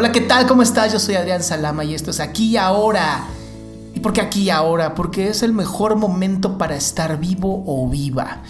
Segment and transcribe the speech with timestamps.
[0.00, 0.46] Hola, ¿qué tal?
[0.46, 0.92] ¿Cómo estás?
[0.92, 3.26] Yo soy Adrián Salama y esto es Aquí y Ahora.
[3.96, 4.94] ¿Y por qué aquí y ahora?
[4.94, 8.44] Porque es el mejor momento para estar vivo o viva.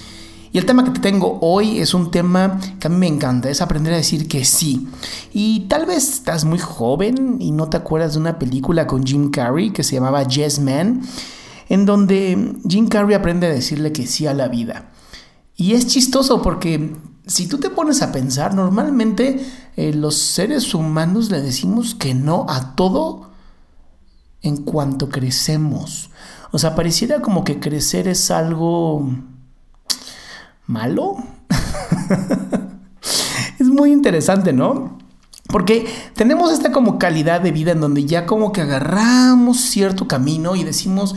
[0.53, 3.49] Y el tema que te tengo hoy es un tema que a mí me encanta,
[3.49, 4.89] es aprender a decir que sí.
[5.33, 9.31] Y tal vez estás muy joven y no te acuerdas de una película con Jim
[9.31, 11.01] Carrey que se llamaba Yes Man,
[11.71, 14.91] en donde Jim Carrey aprende a decirle que sí a la vida.
[15.57, 16.93] Y es chistoso porque
[17.29, 19.47] si tú te pones a pensar, normalmente
[19.77, 23.31] eh, los seres humanos le decimos que no a todo
[24.43, 26.11] en cuanto crecemos.
[26.51, 29.07] O sea, pareciera como que crecer es algo
[30.67, 31.17] malo.
[33.59, 34.97] es muy interesante, ¿no?
[35.49, 40.57] Porque tenemos esta como calidad de vida en donde ya como que agarramos cierto camino
[40.57, 41.15] y decimos,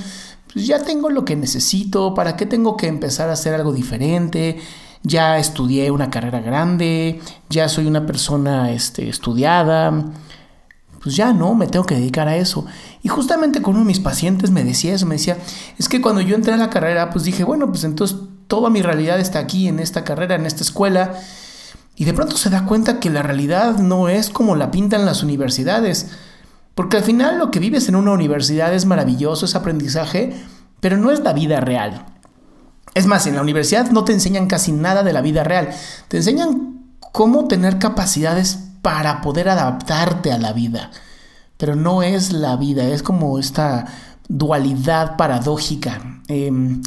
[0.52, 4.60] pues ya tengo lo que necesito, ¿para qué tengo que empezar a hacer algo diferente?
[5.04, 10.12] Ya estudié una carrera grande, ya soy una persona este, estudiada,
[11.02, 12.66] pues ya no, me tengo que dedicar a eso.
[13.02, 15.38] Y justamente con uno de mis pacientes me decía eso, me decía,
[15.78, 18.82] es que cuando yo entré a la carrera, pues dije, bueno, pues entonces toda mi
[18.82, 21.14] realidad está aquí, en esta carrera, en esta escuela.
[21.96, 25.24] Y de pronto se da cuenta que la realidad no es como la pintan las
[25.24, 26.12] universidades.
[26.76, 30.36] Porque al final lo que vives en una universidad es maravilloso, es aprendizaje,
[30.80, 32.06] pero no es la vida real.
[32.94, 35.70] Es más, en la universidad no te enseñan casi nada de la vida real.
[36.08, 40.92] Te enseñan cómo tener capacidades para poder adaptarte a la vida.
[41.58, 43.86] Pero no es la vida, es como esta
[44.28, 46.22] dualidad paradójica.
[46.28, 46.82] Em,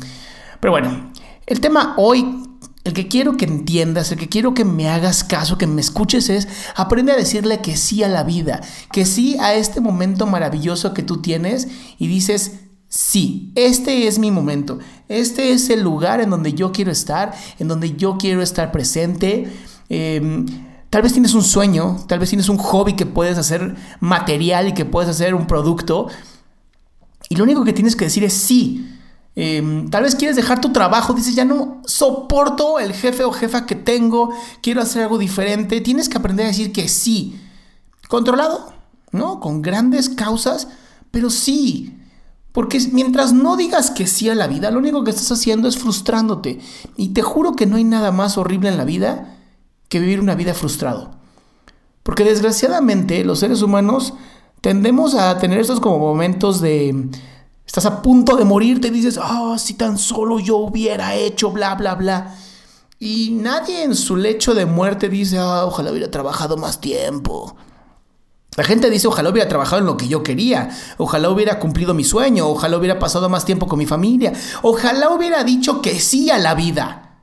[0.61, 1.13] pero bueno,
[1.47, 2.43] el tema hoy,
[2.85, 6.29] el que quiero que entiendas, el que quiero que me hagas caso, que me escuches
[6.29, 8.61] es, aprende a decirle que sí a la vida,
[8.93, 11.69] que sí a este momento maravilloso que tú tienes
[11.99, 12.64] y dices,
[12.97, 14.79] Sí, este es mi momento.
[15.09, 19.53] Este es el lugar en donde yo quiero estar, en donde yo quiero estar presente.
[19.89, 20.47] Em,
[20.91, 24.75] tal vez tienes un sueño, tal vez tienes un hobby que puedes hacer material y
[24.75, 26.07] que puedes hacer un producto.
[27.29, 28.89] Y lo único que tienes que decir es sí.
[29.35, 33.67] Em, tal vez quieres dejar tu trabajo, dices, ya no soporto el jefe o jefa
[33.67, 35.81] que tengo, quiero hacer algo diferente.
[35.81, 37.41] Tienes que aprender a decir que sí.
[38.07, 38.73] Controlado,
[39.11, 39.41] ¿no?
[39.41, 40.69] Con grandes causas,
[41.11, 41.93] pero sí.
[42.55, 45.77] Porque mientras no digas que sí a la vida, lo único que estás haciendo es
[45.77, 46.61] frustrándote.
[46.97, 49.41] Y te juro que no hay nada más horrible en la vida
[49.89, 51.11] que vivir una vida frustrado.
[52.05, 54.15] Porque desgraciadamente los seres humanos
[54.61, 57.11] tendemos a tener estos como momentos de...
[57.67, 61.75] Estás a punto de morir, te dices, ah, si tan solo yo hubiera hecho, bla,
[61.75, 62.37] bla, bla.
[63.01, 67.57] Y nadie en su lecho de muerte dice, ah, ojalá hubiera trabajado más tiempo.
[68.57, 72.05] La gente dice, ojalá hubiera trabajado en lo que yo quería, ojalá hubiera cumplido mi
[72.05, 74.33] sueño, ojalá hubiera pasado más tiempo con mi familia,
[74.63, 77.19] ojalá hubiera dicho que sí a la vida.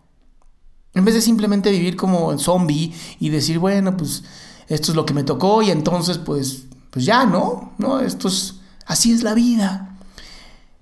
[0.93, 4.23] En vez de simplemente vivir como zombie y decir, bueno, pues
[4.67, 7.73] esto es lo que me tocó y entonces pues, pues ya, ¿no?
[7.77, 8.01] ¿No?
[8.01, 8.55] Esto es,
[8.85, 9.97] así es la vida.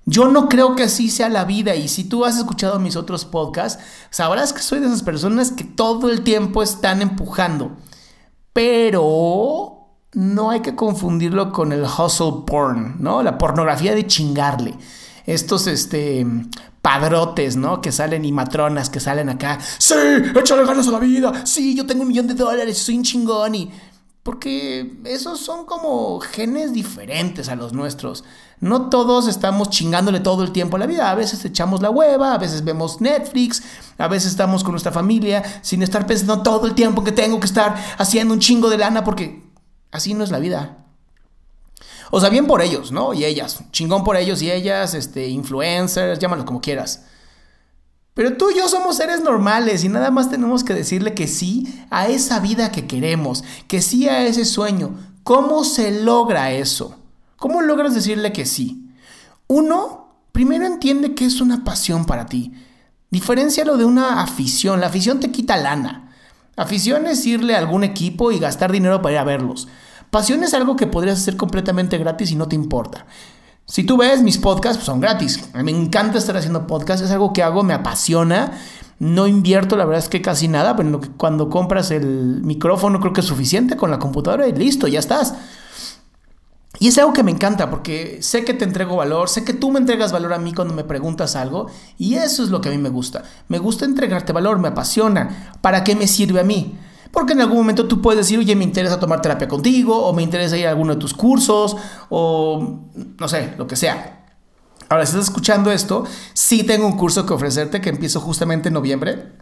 [0.05, 3.25] Yo no creo que así sea la vida y si tú has escuchado mis otros
[3.25, 7.77] podcasts, sabrás que soy de esas personas que todo el tiempo están empujando.
[8.51, 9.78] Pero
[10.13, 13.21] no hay que confundirlo con el hustle porn, ¿no?
[13.21, 14.75] La pornografía de chingarle.
[15.25, 16.25] Estos, este,
[16.81, 17.81] padrotes, ¿no?
[17.81, 19.59] Que salen y matronas que salen acá.
[19.77, 19.93] Sí,
[20.35, 21.45] échale ganas a la vida.
[21.45, 23.71] Sí, yo tengo un millón de dólares, soy un chingón y...
[24.21, 28.25] Porque esos son como genes diferentes a los nuestros.
[28.59, 31.09] No todos estamos chingándole todo el tiempo a la vida.
[31.09, 33.63] A veces echamos la hueva, a veces vemos Netflix,
[33.97, 37.47] a veces estamos con nuestra familia sin estar pensando todo el tiempo que tengo que
[37.47, 39.48] estar haciendo un chingo de lana porque
[39.91, 40.85] Así no es la vida.
[42.11, 43.13] O sea, bien por ellos, ¿no?
[43.13, 43.63] Y ellas.
[43.71, 47.03] Chingón por ellos y ellas, este, influencers, llámalo como quieras.
[48.13, 51.85] Pero tú y yo somos seres normales y nada más tenemos que decirle que sí
[51.89, 54.91] a esa vida que queremos, que sí a ese sueño.
[55.23, 56.97] ¿Cómo se logra eso?
[57.37, 58.89] ¿Cómo logras decirle que sí?
[59.47, 62.51] Uno, primero entiende que es una pasión para ti.
[63.09, 64.81] Diferencialo de una afición.
[64.81, 66.08] La afición te quita lana.
[66.59, 69.69] Afición es irle a algún equipo y gastar dinero para ir a verlos.
[70.09, 73.05] Pasión es algo que podrías hacer completamente gratis y no te importa.
[73.65, 75.39] Si tú ves mis podcasts, pues son gratis.
[75.53, 78.51] Me encanta estar haciendo podcasts, es algo que hago, me apasiona.
[78.99, 83.21] No invierto, la verdad es que casi nada, pero cuando compras el micrófono creo que
[83.21, 85.35] es suficiente con la computadora y listo, ya estás.
[86.79, 89.69] Y es algo que me encanta porque sé que te entrego valor, sé que tú
[89.69, 91.67] me entregas valor a mí cuando me preguntas algo
[91.97, 93.23] y eso es lo que a mí me gusta.
[93.49, 95.51] Me gusta entregarte valor, me apasiona.
[95.61, 96.77] ¿Para qué me sirve a mí?
[97.11, 100.21] Porque en algún momento tú puedes decir, oye, me interesa tomar terapia contigo, o me
[100.21, 101.75] interesa ir a alguno de tus cursos,
[102.09, 102.79] o
[103.19, 104.27] no sé, lo que sea.
[104.89, 108.73] Ahora, si estás escuchando esto, sí tengo un curso que ofrecerte que empiezo justamente en
[108.75, 109.33] noviembre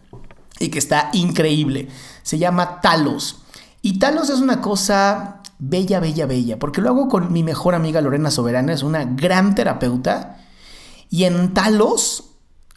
[0.60, 1.90] y que está increíble.
[2.24, 3.44] Se llama Talos.
[3.82, 8.02] Y Talos es una cosa bella, bella, bella, porque lo hago con mi mejor amiga
[8.02, 10.38] Lorena Soberana, es una gran terapeuta.
[11.10, 12.28] Y en Talos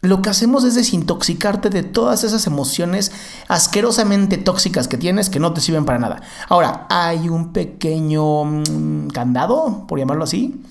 [0.01, 3.11] lo que hacemos es desintoxicarte de todas esas emociones
[3.47, 6.21] asquerosamente tóxicas que tienes que no te sirven para nada.
[6.49, 10.63] Ahora, hay un pequeño mm, candado, por llamarlo así.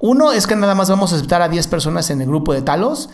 [0.00, 2.62] Uno es que nada más vamos a aceptar a 10 personas en el grupo de
[2.62, 3.10] Talos.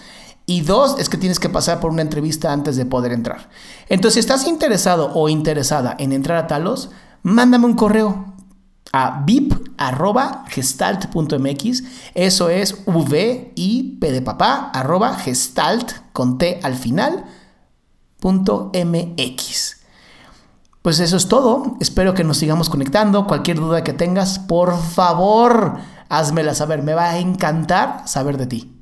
[0.47, 3.49] Y dos, es que tienes que pasar por una entrevista antes de poder entrar.
[3.89, 6.91] Entonces, si estás interesado o interesada en entrar a Talos,
[7.23, 8.35] mándame un correo
[8.93, 11.83] a vip.gestalt.mx.
[12.15, 17.25] Eso es v i p de papá arroba gestalt con t al final
[18.23, 19.77] mx.
[20.83, 21.77] Pues eso es todo.
[21.81, 23.27] Espero que nos sigamos conectando.
[23.27, 26.83] Cualquier duda que tengas, por favor, házmela saber.
[26.83, 28.74] Me va a encantar saber de ti.